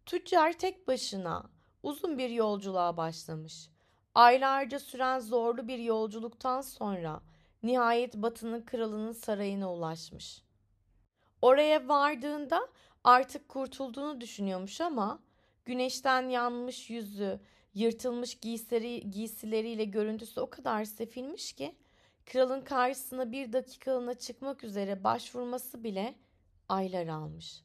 Tüccar 0.06 0.52
tek 0.52 0.88
başına 0.88 1.50
uzun 1.82 2.18
bir 2.18 2.30
yolculuğa 2.30 2.96
başlamış. 2.96 3.70
Aylarca 4.14 4.78
süren 4.78 5.18
zorlu 5.18 5.68
bir 5.68 5.78
yolculuktan 5.78 6.60
sonra 6.60 7.20
nihayet 7.62 8.14
Batı'nın 8.14 8.62
kralının 8.62 9.12
sarayına 9.12 9.72
ulaşmış. 9.72 10.42
Oraya 11.42 11.88
vardığında 11.88 12.68
artık 13.04 13.48
kurtulduğunu 13.48 14.20
düşünüyormuş 14.20 14.80
ama 14.80 15.22
güneşten 15.64 16.28
yanmış 16.28 16.90
yüzü, 16.90 17.40
yırtılmış 17.74 18.34
giysileri, 18.34 19.10
giysileriyle 19.10 19.84
görüntüsü 19.84 20.40
o 20.40 20.50
kadar 20.50 20.84
sefilmiş 20.84 21.52
ki 21.52 21.74
kralın 22.26 22.60
karşısına 22.60 23.32
bir 23.32 23.52
dakikalığına 23.52 24.14
çıkmak 24.14 24.64
üzere 24.64 25.04
başvurması 25.04 25.84
bile 25.84 26.14
aylar 26.68 27.06
almış. 27.06 27.62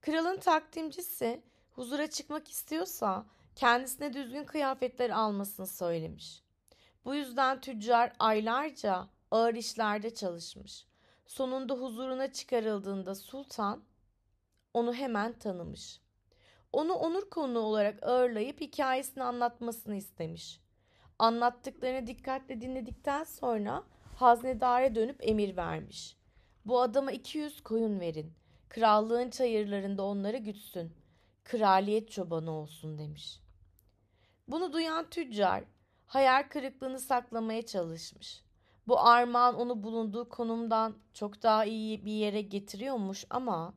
Kralın 0.00 0.36
takdimcisi 0.36 1.42
huzura 1.70 2.06
çıkmak 2.06 2.48
istiyorsa 2.48 3.26
kendisine 3.58 4.12
düzgün 4.12 4.44
kıyafetler 4.44 5.10
almasını 5.10 5.66
söylemiş. 5.66 6.42
Bu 7.04 7.14
yüzden 7.14 7.60
tüccar 7.60 8.12
aylarca 8.18 9.08
ağır 9.30 9.54
işlerde 9.54 10.14
çalışmış. 10.14 10.86
Sonunda 11.26 11.74
huzuruna 11.74 12.32
çıkarıldığında 12.32 13.14
sultan 13.14 13.82
onu 14.74 14.94
hemen 14.94 15.32
tanımış. 15.32 16.00
Onu 16.72 16.92
onur 16.92 17.30
konuğu 17.30 17.58
olarak 17.58 18.02
ağırlayıp 18.02 18.60
hikayesini 18.60 19.24
anlatmasını 19.24 19.96
istemiş. 19.96 20.60
Anlattıklarını 21.18 22.06
dikkatle 22.06 22.60
dinledikten 22.60 23.24
sonra 23.24 23.84
haznedara 24.16 24.94
dönüp 24.94 25.28
emir 25.28 25.56
vermiş. 25.56 26.16
Bu 26.64 26.80
adama 26.80 27.12
200 27.12 27.62
koyun 27.62 28.00
verin. 28.00 28.32
Krallığın 28.68 29.30
çayırlarında 29.30 30.02
onları 30.02 30.36
gütsün. 30.36 30.92
Kraliyet 31.44 32.10
çobanı 32.10 32.50
olsun 32.50 32.98
demiş. 32.98 33.47
Bunu 34.48 34.72
duyan 34.72 35.10
tüccar 35.10 35.64
hayal 36.06 36.48
kırıklığını 36.48 37.00
saklamaya 37.00 37.66
çalışmış. 37.66 38.42
Bu 38.86 39.00
armağan 39.00 39.54
onu 39.54 39.82
bulunduğu 39.82 40.28
konumdan 40.28 40.98
çok 41.14 41.42
daha 41.42 41.64
iyi 41.64 42.04
bir 42.04 42.12
yere 42.12 42.42
getiriyormuş 42.42 43.24
ama 43.30 43.74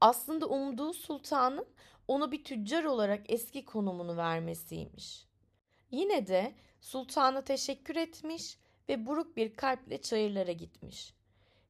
aslında 0.00 0.46
umduğu 0.46 0.92
sultanın 0.92 1.66
onu 2.08 2.32
bir 2.32 2.44
tüccar 2.44 2.84
olarak 2.84 3.30
eski 3.30 3.64
konumunu 3.64 4.16
vermesiymiş. 4.16 5.26
Yine 5.90 6.26
de 6.26 6.54
sultana 6.80 7.44
teşekkür 7.44 7.96
etmiş 7.96 8.58
ve 8.88 9.06
buruk 9.06 9.36
bir 9.36 9.56
kalple 9.56 10.02
çayırlara 10.02 10.52
gitmiş. 10.52 11.14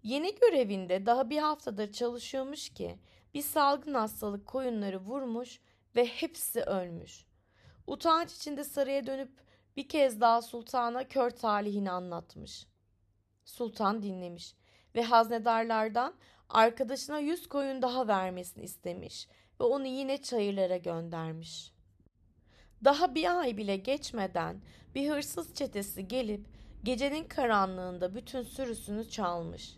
Yeni 0.02 0.34
görevinde 0.34 1.06
daha 1.06 1.30
bir 1.30 1.38
haftadır 1.38 1.92
çalışıyormuş 1.92 2.68
ki 2.68 2.98
bir 3.34 3.42
salgın 3.42 3.94
hastalık 3.94 4.46
koyunları 4.46 4.98
vurmuş 4.98 5.60
ve 5.96 6.06
hepsi 6.06 6.60
ölmüş. 6.60 7.26
Utanç 7.86 8.32
içinde 8.32 8.64
saraya 8.64 9.06
dönüp 9.06 9.30
bir 9.76 9.88
kez 9.88 10.20
daha 10.20 10.42
sultana 10.42 11.08
kör 11.08 11.30
talihini 11.30 11.90
anlatmış. 11.90 12.66
Sultan 13.44 14.02
dinlemiş 14.02 14.54
ve 14.94 15.02
haznedarlardan 15.02 16.14
arkadaşına 16.48 17.18
yüz 17.18 17.48
koyun 17.48 17.82
daha 17.82 18.08
vermesini 18.08 18.64
istemiş 18.64 19.28
ve 19.60 19.64
onu 19.64 19.86
yine 19.86 20.22
çayırlara 20.22 20.76
göndermiş. 20.76 21.72
Daha 22.84 23.14
bir 23.14 23.40
ay 23.40 23.56
bile 23.56 23.76
geçmeden 23.76 24.62
bir 24.94 25.10
hırsız 25.10 25.54
çetesi 25.54 26.08
gelip 26.08 26.46
gecenin 26.84 27.24
karanlığında 27.24 28.14
bütün 28.14 28.42
sürüsünü 28.42 29.08
çalmış. 29.08 29.76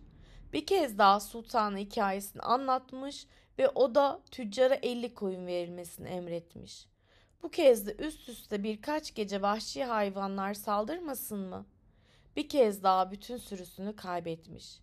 Bir 0.52 0.66
kez 0.66 0.98
daha 0.98 1.20
sultana 1.20 1.78
hikayesini 1.78 2.42
anlatmış 2.42 3.26
ve 3.58 3.68
o 3.68 3.94
da 3.94 4.20
tüccara 4.30 4.74
elli 4.74 5.14
koyun 5.14 5.46
verilmesini 5.46 6.08
emretmiş. 6.08 6.86
Bu 7.42 7.50
kez 7.50 7.86
de 7.86 7.94
üst 7.98 8.28
üste 8.28 8.62
birkaç 8.62 9.14
gece 9.14 9.42
vahşi 9.42 9.84
hayvanlar 9.84 10.54
saldırmasın 10.54 11.38
mı? 11.38 11.66
Bir 12.36 12.48
kez 12.48 12.82
daha 12.82 13.10
bütün 13.10 13.36
sürüsünü 13.36 13.96
kaybetmiş. 13.96 14.80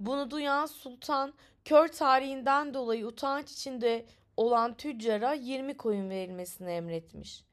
Bunu 0.00 0.30
duyan 0.30 0.66
sultan 0.66 1.34
kör 1.64 1.88
tarihinden 1.88 2.74
dolayı 2.74 3.06
utanç 3.06 3.52
içinde 3.52 4.06
olan 4.36 4.76
tüccara 4.76 5.32
20 5.32 5.76
koyun 5.76 6.10
verilmesini 6.10 6.70
emretmiş. 6.70 7.44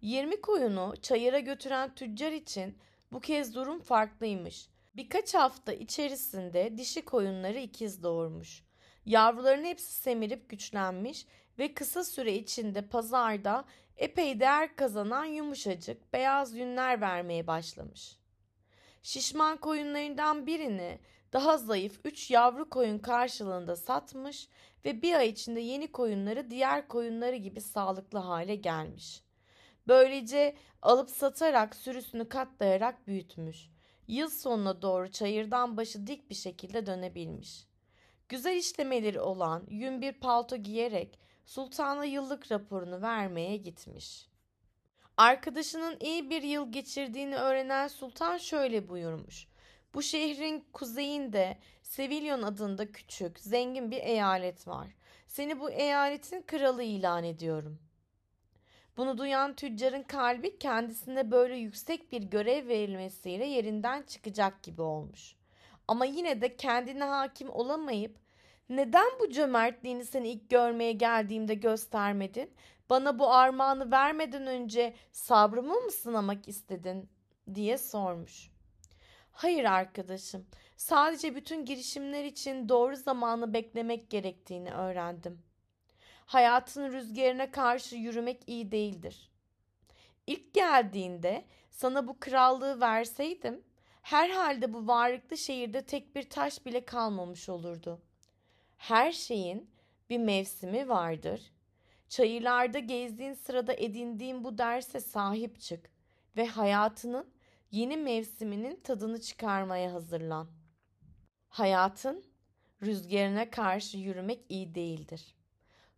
20 0.00 0.40
koyunu 0.40 0.94
çayıra 1.02 1.38
götüren 1.38 1.94
tüccar 1.94 2.32
için 2.32 2.78
bu 3.12 3.20
kez 3.20 3.54
durum 3.54 3.80
farklıymış. 3.80 4.68
Birkaç 4.96 5.34
hafta 5.34 5.72
içerisinde 5.72 6.78
dişi 6.78 7.04
koyunları 7.04 7.58
ikiz 7.58 8.02
doğurmuş. 8.02 8.63
Yavruların 9.06 9.64
hepsi 9.64 9.92
semirip 9.92 10.48
güçlenmiş 10.48 11.26
ve 11.58 11.74
kısa 11.74 12.04
süre 12.04 12.34
içinde 12.34 12.88
pazarda 12.88 13.64
epey 13.96 14.40
değer 14.40 14.76
kazanan 14.76 15.24
yumuşacık 15.24 16.12
beyaz 16.12 16.54
yünler 16.54 17.00
vermeye 17.00 17.46
başlamış. 17.46 18.16
Şişman 19.02 19.56
koyunlarından 19.56 20.46
birini 20.46 20.98
daha 21.32 21.58
zayıf 21.58 22.00
3 22.04 22.30
yavru 22.30 22.70
koyun 22.70 22.98
karşılığında 22.98 23.76
satmış 23.76 24.48
ve 24.84 25.02
bir 25.02 25.14
ay 25.14 25.28
içinde 25.28 25.60
yeni 25.60 25.92
koyunları 25.92 26.50
diğer 26.50 26.88
koyunları 26.88 27.36
gibi 27.36 27.60
sağlıklı 27.60 28.18
hale 28.18 28.54
gelmiş. 28.54 29.22
Böylece 29.88 30.56
alıp 30.82 31.10
satarak 31.10 31.76
sürüsünü 31.76 32.28
katlayarak 32.28 33.06
büyütmüş. 33.06 33.70
Yıl 34.08 34.28
sonuna 34.28 34.82
doğru 34.82 35.10
çayırdan 35.10 35.76
başı 35.76 36.06
dik 36.06 36.30
bir 36.30 36.34
şekilde 36.34 36.86
dönebilmiş. 36.86 37.66
Güzel 38.28 38.56
işlemeleri 38.56 39.20
olan 39.20 39.64
yün 39.68 40.00
bir 40.00 40.12
palto 40.12 40.56
giyerek 40.56 41.18
sultana 41.44 42.04
yıllık 42.04 42.52
raporunu 42.52 43.02
vermeye 43.02 43.56
gitmiş. 43.56 44.26
Arkadaşının 45.16 45.96
iyi 46.00 46.30
bir 46.30 46.42
yıl 46.42 46.72
geçirdiğini 46.72 47.36
öğrenen 47.36 47.88
sultan 47.88 48.38
şöyle 48.38 48.88
buyurmuş. 48.88 49.48
Bu 49.94 50.02
şehrin 50.02 50.64
kuzeyinde 50.72 51.58
Sevilyon 51.84 52.42
adında 52.42 52.92
küçük, 52.92 53.40
zengin 53.40 53.90
bir 53.90 54.00
eyalet 54.00 54.68
var. 54.68 54.88
Seni 55.26 55.60
bu 55.60 55.70
eyaletin 55.70 56.42
kralı 56.42 56.82
ilan 56.82 57.24
ediyorum. 57.24 57.78
Bunu 58.96 59.18
duyan 59.18 59.56
tüccarın 59.56 60.02
kalbi 60.02 60.58
kendisine 60.58 61.30
böyle 61.30 61.56
yüksek 61.56 62.12
bir 62.12 62.22
görev 62.22 62.68
verilmesiyle 62.68 63.44
yerinden 63.44 64.02
çıkacak 64.02 64.62
gibi 64.62 64.82
olmuş. 64.82 65.36
Ama 65.88 66.04
yine 66.04 66.40
de 66.40 66.56
kendine 66.56 67.04
hakim 67.04 67.50
olamayıp 67.50 68.16
neden 68.68 69.10
bu 69.20 69.30
cömertliğini 69.30 70.04
seni 70.04 70.28
ilk 70.28 70.50
görmeye 70.50 70.92
geldiğimde 70.92 71.54
göstermedin? 71.54 72.50
Bana 72.90 73.18
bu 73.18 73.32
armağanı 73.32 73.90
vermeden 73.90 74.46
önce 74.46 74.94
sabrımı 75.12 75.74
mı 75.74 75.90
sınamak 75.90 76.48
istedin 76.48 77.08
diye 77.54 77.78
sormuş. 77.78 78.50
Hayır 79.32 79.64
arkadaşım. 79.64 80.46
Sadece 80.76 81.36
bütün 81.36 81.64
girişimler 81.64 82.24
için 82.24 82.68
doğru 82.68 82.96
zamanı 82.96 83.54
beklemek 83.54 84.10
gerektiğini 84.10 84.70
öğrendim. 84.70 85.42
Hayatın 86.26 86.92
rüzgarına 86.92 87.50
karşı 87.50 87.96
yürümek 87.96 88.42
iyi 88.46 88.72
değildir. 88.72 89.30
İlk 90.26 90.54
geldiğinde 90.54 91.44
sana 91.70 92.08
bu 92.08 92.20
krallığı 92.20 92.80
verseydim, 92.80 93.64
herhalde 94.04 94.72
bu 94.72 94.86
varlıklı 94.86 95.38
şehirde 95.38 95.82
tek 95.82 96.16
bir 96.16 96.30
taş 96.30 96.66
bile 96.66 96.84
kalmamış 96.84 97.48
olurdu. 97.48 98.02
Her 98.76 99.12
şeyin 99.12 99.70
bir 100.10 100.18
mevsimi 100.18 100.88
vardır. 100.88 101.52
Çayırlarda 102.08 102.78
gezdiğin 102.78 103.34
sırada 103.34 103.72
edindiğin 103.72 104.44
bu 104.44 104.58
derse 104.58 105.00
sahip 105.00 105.60
çık 105.60 105.90
ve 106.36 106.46
hayatının 106.46 107.26
yeni 107.70 107.96
mevsiminin 107.96 108.80
tadını 108.80 109.20
çıkarmaya 109.20 109.92
hazırlan. 109.92 110.48
Hayatın 111.48 112.24
rüzgarına 112.82 113.50
karşı 113.50 113.98
yürümek 113.98 114.40
iyi 114.48 114.74
değildir. 114.74 115.34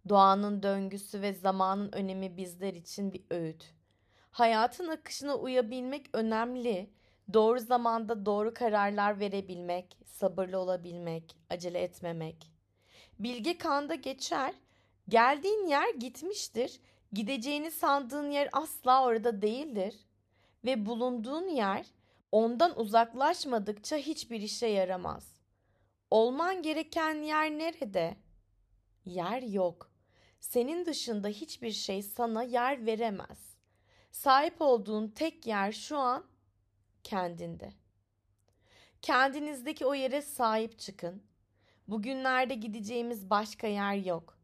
Doğanın 0.08 0.62
döngüsü 0.62 1.22
ve 1.22 1.32
zamanın 1.32 1.92
önemi 1.92 2.36
bizler 2.36 2.74
için 2.74 3.12
bir 3.12 3.24
öğüt. 3.30 3.74
Hayatın 4.30 4.88
akışına 4.88 5.34
uyabilmek 5.34 6.06
önemli. 6.12 6.90
Doğru 7.32 7.60
zamanda 7.60 8.26
doğru 8.26 8.54
kararlar 8.54 9.20
verebilmek, 9.20 9.98
sabırlı 10.04 10.58
olabilmek, 10.58 11.36
acele 11.50 11.78
etmemek. 11.82 12.50
Bilge 13.18 13.58
kanda 13.58 13.94
geçer. 13.94 14.54
Geldiğin 15.08 15.66
yer 15.66 15.94
gitmiştir. 15.94 16.80
Gideceğini 17.12 17.70
sandığın 17.70 18.30
yer 18.30 18.48
asla 18.52 19.04
orada 19.04 19.42
değildir. 19.42 19.94
Ve 20.64 20.86
bulunduğun 20.86 21.48
yer 21.48 21.86
ondan 22.32 22.80
uzaklaşmadıkça 22.80 23.96
hiçbir 23.96 24.40
işe 24.40 24.66
yaramaz. 24.66 25.36
Olman 26.10 26.62
gereken 26.62 27.14
yer 27.22 27.50
nerede? 27.50 28.16
Yer 29.04 29.42
yok. 29.42 29.90
Senin 30.40 30.86
dışında 30.86 31.28
hiçbir 31.28 31.72
şey 31.72 32.02
sana 32.02 32.42
yer 32.42 32.86
veremez. 32.86 33.56
Sahip 34.10 34.54
olduğun 34.60 35.08
tek 35.08 35.46
yer 35.46 35.72
şu 35.72 35.98
an 35.98 36.24
kendinde. 37.06 37.72
Kendinizdeki 39.02 39.86
o 39.86 39.94
yere 39.94 40.22
sahip 40.22 40.78
çıkın. 40.78 41.22
Bugünlerde 41.88 42.54
gideceğimiz 42.54 43.30
başka 43.30 43.66
yer 43.66 43.94
yok. 43.94 44.38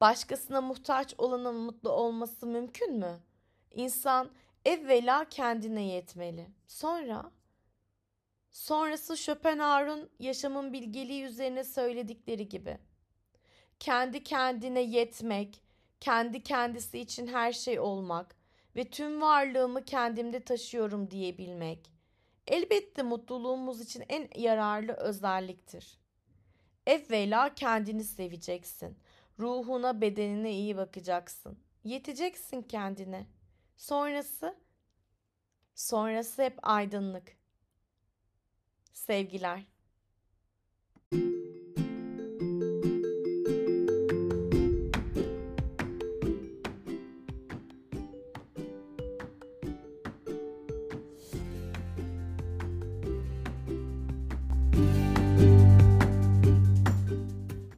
Başkasına 0.00 0.60
muhtaç 0.60 1.14
olanın 1.18 1.54
mutlu 1.54 1.90
olması 1.90 2.46
mümkün 2.46 2.98
mü? 2.98 3.20
İnsan 3.74 4.30
evvela 4.64 5.24
kendine 5.28 5.82
yetmeli. 5.82 6.46
Sonra 6.66 7.30
sonrası 8.50 9.16
Schopenhauer'un 9.16 10.10
yaşamın 10.18 10.72
bilgeliği 10.72 11.22
üzerine 11.22 11.64
söyledikleri 11.64 12.48
gibi 12.48 12.78
kendi 13.80 14.22
kendine 14.22 14.80
yetmek, 14.80 15.62
kendi 16.00 16.42
kendisi 16.42 16.98
için 16.98 17.26
her 17.26 17.52
şey 17.52 17.80
olmak 17.80 18.36
ve 18.76 18.90
tüm 18.90 19.20
varlığımı 19.20 19.84
kendimde 19.84 20.40
taşıyorum 20.40 21.10
diyebilmek 21.10 21.96
elbette 22.46 23.02
mutluluğumuz 23.02 23.80
için 23.80 24.04
en 24.08 24.28
yararlı 24.36 24.92
özelliktir. 24.92 25.98
Evvela 26.86 27.54
kendini 27.54 28.04
seveceksin. 28.04 28.98
Ruhuna, 29.38 30.00
bedenine 30.00 30.52
iyi 30.52 30.76
bakacaksın. 30.76 31.58
Yeteceksin 31.84 32.62
kendine. 32.62 33.26
Sonrası 33.76 34.56
sonrası 35.74 36.42
hep 36.42 36.58
aydınlık. 36.62 37.36
Sevgiler. 38.92 39.75